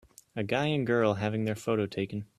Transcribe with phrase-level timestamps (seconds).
[0.35, 2.25] A guy and girl having their photo taken